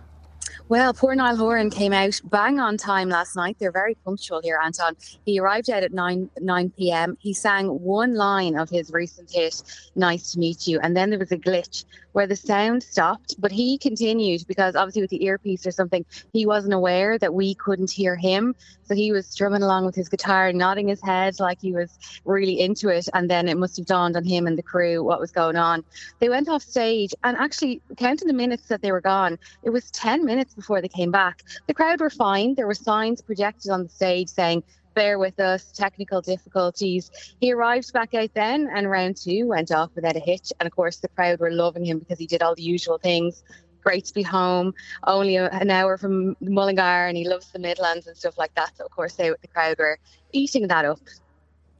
Well, 0.70 0.94
poor 0.94 1.16
Niall 1.16 1.34
Horan 1.34 1.68
came 1.70 1.92
out 1.92 2.20
bang 2.22 2.60
on 2.60 2.76
time 2.76 3.08
last 3.08 3.34
night. 3.34 3.56
They're 3.58 3.72
very 3.72 3.96
punctual 4.04 4.40
here, 4.40 4.56
Anton. 4.62 4.96
He 5.26 5.40
arrived 5.40 5.68
out 5.68 5.82
at 5.82 5.92
9 5.92 6.30
9 6.38 6.72
p.m. 6.78 7.18
He 7.18 7.34
sang 7.34 7.66
one 7.66 8.14
line 8.14 8.56
of 8.56 8.70
his 8.70 8.92
recent 8.92 9.32
hit, 9.32 9.64
Nice 9.96 10.30
to 10.30 10.38
Meet 10.38 10.68
You, 10.68 10.78
and 10.78 10.96
then 10.96 11.10
there 11.10 11.18
was 11.18 11.32
a 11.32 11.36
glitch 11.36 11.86
where 12.12 12.26
the 12.26 12.36
sound 12.36 12.82
stopped, 12.82 13.34
but 13.38 13.52
he 13.52 13.78
continued 13.78 14.42
because 14.48 14.74
obviously 14.74 15.02
with 15.02 15.10
the 15.10 15.24
earpiece 15.24 15.66
or 15.66 15.70
something, 15.70 16.04
he 16.32 16.46
wasn't 16.46 16.74
aware 16.74 17.18
that 17.18 17.34
we 17.34 17.54
couldn't 17.54 17.90
hear 17.90 18.16
him. 18.16 18.54
So 18.84 18.94
he 18.94 19.12
was 19.12 19.26
strumming 19.26 19.62
along 19.62 19.86
with 19.86 19.94
his 19.94 20.08
guitar, 20.08 20.52
nodding 20.52 20.88
his 20.88 21.00
head 21.02 21.38
like 21.38 21.58
he 21.60 21.72
was 21.72 21.98
really 22.24 22.60
into 22.60 22.88
it. 22.88 23.08
And 23.14 23.30
then 23.30 23.48
it 23.48 23.56
must 23.56 23.76
have 23.76 23.86
dawned 23.86 24.16
on 24.16 24.24
him 24.24 24.46
and 24.46 24.58
the 24.58 24.62
crew 24.62 25.04
what 25.04 25.20
was 25.20 25.30
going 25.30 25.56
on. 25.56 25.84
They 26.18 26.28
went 26.28 26.48
off 26.48 26.62
stage 26.62 27.14
and 27.22 27.36
actually 27.36 27.80
counting 27.96 28.28
the 28.28 28.34
minutes 28.34 28.66
that 28.66 28.82
they 28.82 28.92
were 28.92 29.00
gone, 29.00 29.38
it 29.62 29.70
was 29.70 29.90
10 29.92 30.24
minutes 30.24 30.54
before 30.54 30.80
they 30.80 30.88
came 30.88 31.10
back. 31.10 31.42
The 31.66 31.74
crowd 31.74 32.00
were 32.00 32.10
fine. 32.10 32.54
There 32.54 32.66
were 32.66 32.74
signs 32.74 33.20
projected 33.20 33.70
on 33.70 33.84
the 33.84 33.88
stage 33.88 34.28
saying 34.28 34.64
bear 35.00 35.18
with 35.18 35.40
us, 35.40 35.72
technical 35.72 36.20
difficulties. 36.20 37.10
He 37.40 37.54
arrived 37.54 37.90
back 37.94 38.12
out 38.12 38.34
then, 38.34 38.68
and 38.74 38.90
round 38.90 39.16
two 39.16 39.46
went 39.46 39.72
off 39.72 39.90
without 39.94 40.14
a 40.14 40.20
hitch. 40.20 40.52
And 40.60 40.66
of 40.66 40.76
course, 40.76 40.96
the 40.98 41.08
crowd 41.08 41.40
were 41.40 41.50
loving 41.50 41.86
him 41.86 42.00
because 42.00 42.18
he 42.18 42.26
did 42.26 42.42
all 42.42 42.54
the 42.54 42.62
usual 42.62 42.98
things. 42.98 43.42
Great 43.82 44.04
to 44.04 44.12
be 44.12 44.22
home, 44.22 44.74
only 45.06 45.36
an 45.36 45.70
hour 45.70 45.96
from 45.96 46.36
Mullingar, 46.42 47.06
and 47.08 47.16
he 47.16 47.26
loves 47.26 47.50
the 47.50 47.58
Midlands 47.58 48.06
and 48.06 48.14
stuff 48.14 48.36
like 48.36 48.54
that. 48.56 48.76
So, 48.76 48.84
of 48.84 48.90
course, 48.90 49.14
they, 49.14 49.30
the 49.30 49.48
crowd 49.48 49.78
were 49.78 49.98
eating 50.32 50.68
that 50.68 50.84
up. 50.84 51.00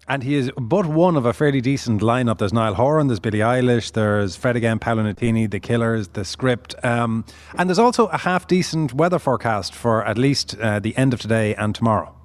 And 0.09 0.23
he 0.23 0.37
is 0.37 0.51
but 0.57 0.87
one 0.87 1.15
of 1.15 1.27
a 1.27 1.35
fairly 1.35 1.61
decent 1.61 2.01
lineup. 2.01 2.39
There's 2.39 2.55
Niall 2.55 2.73
Horan, 2.73 3.09
there's 3.09 3.21
Billie 3.21 3.41
Eilish, 3.41 3.93
there's 3.93 4.35
Fred 4.35 4.57
again, 4.57 4.79
Paolo 4.79 5.13
The 5.13 5.61
Killers, 5.61 6.09
The 6.09 6.25
Script. 6.25 6.75
Um, 6.83 7.27
and 7.59 7.69
there's 7.69 7.79
also 7.79 8.07
a 8.07 8.17
half 8.17 8.47
decent 8.47 8.95
weather 8.95 9.19
forecast 9.19 9.75
for 9.75 10.03
at 10.07 10.17
least 10.17 10.59
uh, 10.59 10.81
the 10.81 10.97
end 10.97 11.13
of 11.13 11.21
today 11.21 11.55
and 11.57 11.75
tomorrow. 11.75 12.17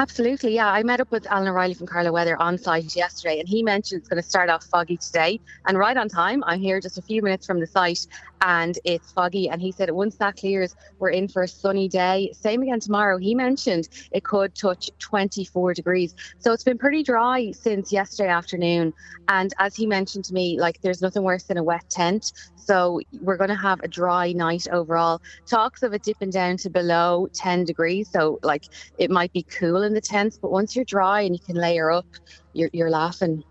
Absolutely, 0.00 0.54
yeah. 0.54 0.70
I 0.70 0.84
met 0.84 1.00
up 1.00 1.10
with 1.10 1.26
Alan 1.26 1.48
O'Reilly 1.48 1.74
from 1.74 1.88
Carlow 1.88 2.12
Weather 2.12 2.40
on 2.40 2.56
site 2.56 2.94
yesterday, 2.94 3.40
and 3.40 3.48
he 3.48 3.64
mentioned 3.64 3.98
it's 3.98 4.08
going 4.08 4.22
to 4.22 4.28
start 4.28 4.48
off 4.48 4.62
foggy 4.62 4.96
today. 4.96 5.40
And 5.66 5.76
right 5.76 5.96
on 5.96 6.08
time, 6.08 6.44
I'm 6.46 6.60
here 6.60 6.80
just 6.80 6.98
a 6.98 7.02
few 7.02 7.20
minutes 7.20 7.44
from 7.44 7.58
the 7.58 7.66
site, 7.66 8.06
and 8.40 8.78
it's 8.84 9.10
foggy. 9.10 9.48
And 9.48 9.60
he 9.60 9.72
said 9.72 9.90
once 9.90 10.14
that 10.18 10.36
clears, 10.36 10.76
we're 11.00 11.10
in 11.10 11.26
for 11.26 11.42
a 11.42 11.48
sunny 11.48 11.88
day. 11.88 12.30
Same 12.32 12.62
again 12.62 12.78
tomorrow. 12.78 13.18
He 13.18 13.34
mentioned 13.34 13.88
it 14.12 14.22
could 14.22 14.54
touch 14.54 14.88
24 15.00 15.74
degrees. 15.74 16.14
So 16.38 16.52
it's 16.52 16.62
been 16.62 16.78
pretty 16.78 17.02
dry 17.02 17.50
since 17.50 17.92
yesterday 17.92 18.28
afternoon. 18.28 18.94
And 19.26 19.52
as 19.58 19.74
he 19.74 19.84
mentioned 19.84 20.24
to 20.26 20.32
me, 20.32 20.60
like 20.60 20.80
there's 20.80 21.02
nothing 21.02 21.24
worse 21.24 21.42
than 21.42 21.56
a 21.56 21.64
wet 21.64 21.90
tent. 21.90 22.32
So 22.54 23.00
we're 23.22 23.38
going 23.38 23.48
to 23.48 23.56
have 23.56 23.80
a 23.80 23.88
dry 23.88 24.32
night 24.32 24.68
overall. 24.70 25.22
Talks 25.46 25.82
of 25.82 25.94
it 25.94 26.02
dipping 26.02 26.30
down 26.30 26.58
to 26.58 26.70
below 26.70 27.26
10 27.32 27.64
degrees. 27.64 28.10
So, 28.10 28.38
like, 28.42 28.64
it 28.98 29.10
might 29.10 29.32
be 29.32 29.42
cool 29.42 29.87
in 29.88 29.94
the 29.94 30.00
tents, 30.00 30.38
but 30.38 30.52
once 30.52 30.76
you're 30.76 30.84
dry 30.84 31.22
and 31.22 31.34
you 31.34 31.40
can 31.40 31.56
layer 31.56 31.90
up, 31.90 32.06
you're, 32.52 32.70
you're 32.72 32.90
laughing. 32.90 33.42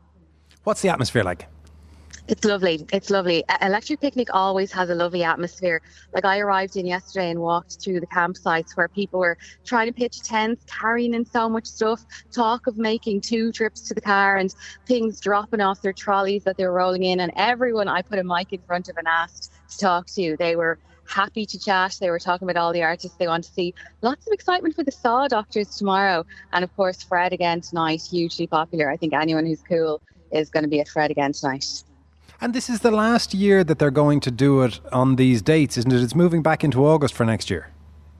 What's 0.63 0.81
the 0.81 0.89
atmosphere 0.89 1.23
like? 1.23 1.47
It's 2.27 2.43
lovely. 2.43 2.85
It's 2.91 3.09
lovely. 3.09 3.45
Electric 3.61 4.01
Picnic 4.01 4.27
always 4.33 4.69
has 4.73 4.89
a 4.89 4.95
lovely 4.95 5.23
atmosphere. 5.23 5.81
Like 6.13 6.25
I 6.25 6.39
arrived 6.39 6.75
in 6.75 6.85
yesterday 6.85 7.31
and 7.31 7.39
walked 7.39 7.81
through 7.81 8.01
the 8.01 8.07
campsites 8.07 8.75
where 8.75 8.89
people 8.89 9.21
were 9.21 9.37
trying 9.65 9.87
to 9.87 9.93
pitch 9.93 10.21
tents, 10.23 10.65
carrying 10.65 11.13
in 11.13 11.25
so 11.25 11.47
much 11.47 11.65
stuff, 11.65 12.05
talk 12.33 12.67
of 12.67 12.77
making 12.77 13.21
two 13.21 13.53
trips 13.53 13.79
to 13.83 13.93
the 13.93 14.01
car 14.01 14.35
and 14.35 14.53
things 14.85 15.21
dropping 15.21 15.61
off 15.61 15.81
their 15.81 15.93
trolleys 15.93 16.43
that 16.43 16.57
they 16.57 16.65
were 16.65 16.73
rolling 16.73 17.03
in. 17.03 17.21
And 17.21 17.31
everyone 17.37 17.87
I 17.87 18.01
put 18.01 18.19
a 18.19 18.25
mic 18.25 18.51
in 18.51 18.61
front 18.61 18.89
of 18.89 18.97
and 18.97 19.07
asked 19.07 19.53
to 19.69 19.77
talk 19.77 20.07
to, 20.07 20.35
they 20.37 20.57
were 20.57 20.79
happy 21.07 21.45
to 21.45 21.59
chat. 21.59 21.97
They 21.99 22.09
were 22.09 22.19
talking 22.19 22.49
about 22.49 22.59
all 22.59 22.73
the 22.73 22.83
artists 22.83 23.17
they 23.17 23.27
want 23.27 23.43
to 23.45 23.51
see. 23.51 23.73
Lots 24.01 24.27
of 24.27 24.33
excitement 24.33 24.75
for 24.75 24.83
the 24.83 24.91
Saw 24.91 25.27
Doctors 25.27 25.75
tomorrow. 25.75 26.25
And 26.53 26.63
of 26.63 26.75
course, 26.75 27.03
Fred 27.03 27.33
again 27.33 27.61
tonight, 27.61 28.01
hugely 28.01 28.47
popular. 28.47 28.89
I 28.89 28.97
think 28.97 29.13
anyone 29.13 29.45
who's 29.45 29.61
cool 29.61 30.01
is 30.31 30.49
going 30.49 30.63
to 30.63 30.69
be 30.69 30.79
at 30.79 30.87
Fred 30.87 31.11
again 31.11 31.33
tonight. 31.33 31.83
And 32.39 32.53
this 32.53 32.69
is 32.69 32.81
the 32.81 32.91
last 32.91 33.33
year 33.33 33.63
that 33.63 33.79
they're 33.79 33.89
going 33.89 34.19
to 34.21 34.31
do 34.31 34.61
it 34.61 34.79
on 34.91 35.15
these 35.15 35.41
dates, 35.41 35.77
isn't 35.77 35.91
it? 35.91 36.03
It's 36.03 36.13
moving 36.13 36.43
back 36.43 36.63
into 36.63 36.85
August 36.85 37.15
for 37.15 37.25
next 37.25 37.49
year. 37.49 37.71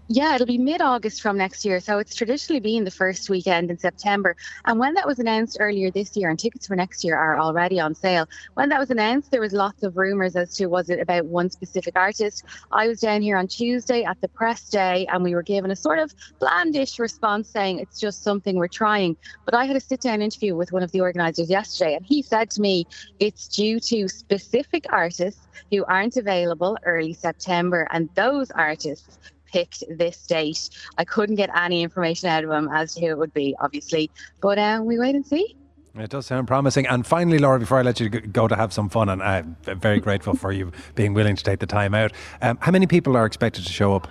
Yeah, 0.10 0.36
it'll 0.36 0.48
be 0.48 0.58
mid 0.58 0.82
August 0.82 1.22
from 1.22 1.38
next 1.38 1.66
year. 1.66 1.82
So 1.82 2.00
it's 2.00 2.16
traditionally 2.16 2.62
been 2.62 2.86
the 2.86 2.92
first 2.92 3.30
weekend 3.30 3.70
in 3.70 3.78
September. 3.78 4.38
And 4.64 4.80
when 4.80 4.94
that 4.94 5.06
was 5.06 5.20
announced 5.20 5.58
earlier 5.60 5.92
this 5.92 6.16
year, 6.16 6.30
and 6.30 6.40
tickets 6.40 6.66
for 6.66 6.78
next 6.78 7.04
year 7.04 7.18
are 7.18 7.38
already 7.38 7.78
on 7.78 7.94
sale, 7.94 8.26
when 8.54 8.70
that 8.70 8.80
was 8.80 8.90
announced, 8.90 9.32
there 9.32 9.42
was 9.42 9.52
lots 9.52 9.84
of 9.84 9.98
rumours 9.98 10.38
as 10.38 10.54
to 10.56 10.68
was 10.68 10.90
it 10.90 11.02
about 11.02 11.26
one 11.26 11.50
specific 11.50 11.98
artist. 11.98 12.46
I 12.72 12.88
was 12.88 13.02
down 13.02 13.22
here 13.22 13.36
on 13.36 13.48
Tuesday 13.48 14.06
at 14.06 14.22
the 14.22 14.30
press 14.30 14.70
day, 14.70 15.06
and 15.12 15.24
we 15.24 15.36
were 15.36 15.44
given 15.44 15.72
a 15.72 15.76
sort 15.76 16.00
of 16.00 16.14
blandish 16.40 17.00
response 17.00 17.50
saying 17.50 17.80
it's 17.80 18.00
just 18.00 18.24
something 18.24 18.56
we're 18.56 18.70
trying. 18.70 19.18
But 19.44 19.56
I 19.56 19.66
had 19.66 19.76
a 19.76 19.82
sit 19.82 20.00
down 20.00 20.22
interview 20.22 20.56
with 20.56 20.72
one 20.72 20.84
of 20.84 20.92
the 20.94 21.02
organisers 21.02 21.50
yesterday, 21.50 21.96
and 21.96 22.06
he 22.06 22.22
said 22.22 22.50
to 22.52 22.62
me 22.62 22.88
it's 23.20 23.50
due 23.50 23.82
to 23.82 24.08
specific 24.08 24.86
artists 24.90 25.50
who 25.70 25.84
aren't 25.84 26.16
available 26.16 26.78
early 26.86 27.12
September, 27.12 27.90
and 27.92 28.10
those 28.16 28.52
artists 28.52 29.20
picked 29.48 29.84
this 29.90 30.26
date. 30.26 30.70
I 30.98 31.06
couldn't 31.06 31.36
get 31.36 31.50
any 31.56 31.84
information 31.84 32.30
out 32.30 32.44
of 32.44 32.52
him 32.52 32.70
as 32.72 32.94
to 32.96 33.02
who 33.02 33.08
it 33.08 33.18
would 33.18 33.34
be, 33.34 33.56
obviously, 33.60 34.12
but 34.42 34.60
um, 34.60 34.86
we 34.86 35.00
wait 35.00 35.16
and 35.16 35.26
see. 35.26 35.56
It 35.96 36.12
does 36.12 36.28
sound 36.28 36.48
promising. 36.48 36.86
And 36.86 37.06
finally, 37.08 37.40
Laura, 37.40 37.60
before 37.60 37.80
I 37.80 37.82
let 37.82 38.00
you 38.00 38.10
go 38.10 38.48
to 38.48 38.56
have 38.56 38.72
some 38.72 38.88
fun, 38.88 39.10
and 39.10 39.24
I'm 39.24 39.58
very 39.66 40.00
grateful 40.00 40.36
for 40.36 40.52
you 40.52 40.72
being 40.96 41.14
willing 41.14 41.36
to 41.36 41.44
take 41.44 41.60
the 41.60 41.66
time 41.66 41.96
out, 41.96 42.12
um, 42.42 42.58
how 42.62 42.72
many 42.72 42.86
people 42.86 43.18
are 43.18 43.26
expected 43.26 43.66
to 43.66 43.74
show 43.74 43.96
up? 43.96 44.08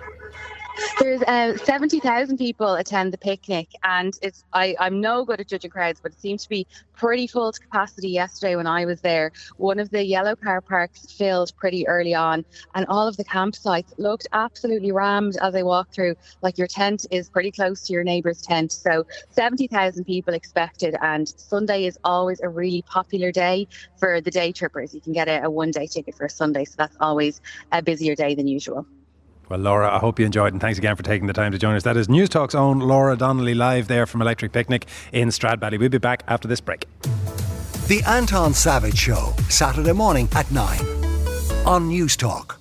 There's 0.99 1.21
uh, 1.23 1.57
70,000 1.57 2.37
people 2.37 2.75
attend 2.75 3.13
the 3.13 3.17
picnic, 3.17 3.69
and 3.83 4.13
it's 4.21 4.43
I, 4.53 4.75
I'm 4.79 5.01
no 5.01 5.25
good 5.25 5.39
at 5.39 5.47
judging 5.47 5.71
crowds, 5.71 5.99
but 6.01 6.11
it 6.11 6.19
seemed 6.19 6.39
to 6.41 6.49
be 6.49 6.67
pretty 6.95 7.27
full 7.27 7.51
to 7.51 7.59
capacity 7.59 8.09
yesterday 8.09 8.55
when 8.55 8.67
I 8.67 8.85
was 8.85 9.01
there. 9.01 9.31
One 9.57 9.79
of 9.79 9.89
the 9.91 10.03
yellow 10.03 10.35
car 10.35 10.61
parks 10.61 11.11
filled 11.13 11.51
pretty 11.57 11.87
early 11.87 12.13
on, 12.15 12.45
and 12.75 12.85
all 12.87 13.07
of 13.07 13.17
the 13.17 13.25
campsites 13.25 13.93
looked 13.97 14.27
absolutely 14.33 14.91
rammed 14.91 15.37
as 15.41 15.55
I 15.55 15.63
walked 15.63 15.93
through. 15.95 16.15
Like 16.41 16.57
your 16.57 16.67
tent 16.67 17.05
is 17.11 17.29
pretty 17.29 17.51
close 17.51 17.83
to 17.83 17.93
your 17.93 18.03
neighbour's 18.03 18.41
tent. 18.41 18.71
So 18.71 19.05
70,000 19.29 20.05
people 20.05 20.33
expected, 20.33 20.95
and 21.01 21.27
Sunday 21.37 21.85
is 21.85 21.97
always 22.03 22.39
a 22.41 22.49
really 22.49 22.83
popular 22.83 23.31
day 23.31 23.67
for 23.97 24.21
the 24.21 24.31
day 24.31 24.51
trippers. 24.51 24.93
You 24.93 25.01
can 25.01 25.13
get 25.13 25.27
a, 25.27 25.45
a 25.45 25.49
one 25.49 25.71
day 25.71 25.87
ticket 25.87 26.15
for 26.15 26.25
a 26.25 26.29
Sunday, 26.29 26.65
so 26.65 26.75
that's 26.77 26.97
always 26.99 27.39
a 27.71 27.81
busier 27.81 28.15
day 28.15 28.35
than 28.35 28.47
usual. 28.47 28.87
Well, 29.49 29.59
Laura, 29.59 29.93
I 29.93 29.99
hope 29.99 30.19
you 30.19 30.25
enjoyed, 30.25 30.51
and 30.53 30.61
thanks 30.61 30.77
again 30.77 30.95
for 30.95 31.03
taking 31.03 31.27
the 31.27 31.33
time 31.33 31.53
to 31.53 31.57
join 31.57 31.75
us. 31.75 31.83
That 31.83 31.95
is 31.95 32.07
Newstalk's 32.07 32.55
own 32.55 32.79
Laura 32.79 33.15
Donnelly 33.15 33.53
live 33.53 33.87
there 33.87 34.05
from 34.05 34.21
Electric 34.21 34.51
Picnic 34.51 34.87
in 35.13 35.29
Stradbally. 35.29 35.79
We'll 35.79 35.89
be 35.89 35.97
back 35.97 36.23
after 36.27 36.47
this 36.47 36.59
break. 36.59 36.85
The 37.87 38.03
Anton 38.05 38.53
Savage 38.53 38.97
Show, 38.97 39.33
Saturday 39.47 39.93
morning 39.93 40.27
at 40.33 40.51
9 40.51 40.79
on 41.65 41.89
Newstalk. 41.89 42.56